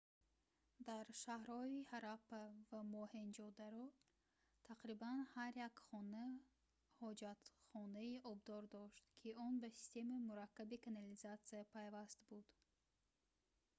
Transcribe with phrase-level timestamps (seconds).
[0.87, 3.85] дар шаҳрҳои ҳараппа ва моҳенҷодаро
[4.67, 6.25] тақрибан ҳар як хона
[7.01, 12.47] ҳоҷатхонаи обдор дошт ки он ба системаи мураккаби канализатсия пайваст буд